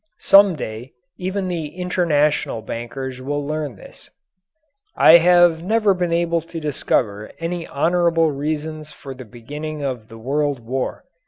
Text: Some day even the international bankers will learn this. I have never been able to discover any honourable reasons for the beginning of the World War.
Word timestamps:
Some 0.21 0.55
day 0.55 0.93
even 1.19 1.47
the 1.47 1.67
international 1.75 2.63
bankers 2.63 3.21
will 3.21 3.45
learn 3.45 3.75
this. 3.75 4.09
I 4.95 5.17
have 5.17 5.61
never 5.61 5.93
been 5.93 6.11
able 6.11 6.41
to 6.41 6.59
discover 6.59 7.31
any 7.37 7.67
honourable 7.67 8.31
reasons 8.31 8.91
for 8.91 9.13
the 9.13 9.25
beginning 9.25 9.83
of 9.83 10.07
the 10.07 10.17
World 10.17 10.59
War. 10.59 11.03